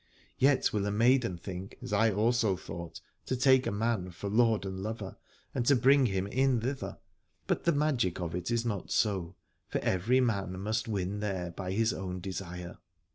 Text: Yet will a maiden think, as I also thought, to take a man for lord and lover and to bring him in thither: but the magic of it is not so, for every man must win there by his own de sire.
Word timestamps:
Yet 0.39 0.73
will 0.73 0.87
a 0.87 0.91
maiden 0.91 1.37
think, 1.37 1.77
as 1.79 1.93
I 1.93 2.11
also 2.11 2.55
thought, 2.57 3.01
to 3.27 3.35
take 3.37 3.67
a 3.67 3.71
man 3.71 4.09
for 4.09 4.31
lord 4.31 4.65
and 4.65 4.79
lover 4.79 5.15
and 5.53 5.63
to 5.67 5.75
bring 5.75 6.07
him 6.07 6.25
in 6.25 6.59
thither: 6.61 6.97
but 7.45 7.65
the 7.65 7.71
magic 7.71 8.19
of 8.19 8.33
it 8.33 8.49
is 8.49 8.65
not 8.65 8.89
so, 8.89 9.35
for 9.67 9.77
every 9.81 10.19
man 10.19 10.59
must 10.59 10.87
win 10.87 11.19
there 11.19 11.51
by 11.51 11.71
his 11.73 11.93
own 11.93 12.19
de 12.19 12.31
sire. 12.31 12.79